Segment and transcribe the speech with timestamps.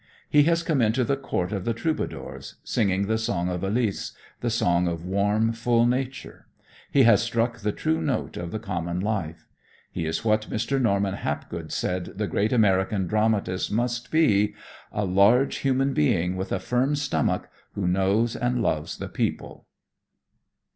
[0.31, 4.49] He has come into the court of the troubadours singing the song of Elys, the
[4.49, 6.47] song of warm, full nature.
[6.91, 9.47] He has struck the true note of the common life.
[9.91, 10.81] He is what Mr.
[10.81, 14.55] Norman Hapgood said the great American dramatist must be:
[14.91, 19.67] "A large human being, with a firm stomach, who knows and loves the people."